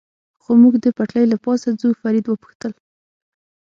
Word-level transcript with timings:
خو 0.41 0.51
موږ 0.61 0.73
د 0.85 0.87
پټلۍ 0.97 1.25
له 1.31 1.37
پاسه 1.45 1.69
ځو، 1.79 1.89
فرید 2.01 2.25
و 2.27 2.39
پوښتل. 2.41 2.71